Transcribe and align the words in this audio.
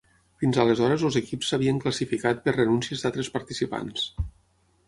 Fins 0.43 0.55
aleshores 0.63 1.03
els 1.09 1.17
equips 1.19 1.51
s'havien 1.53 1.83
classificat 1.85 2.43
per 2.47 2.57
renúncies 2.57 3.05
d'altres 3.05 3.33
participants. 3.39 4.09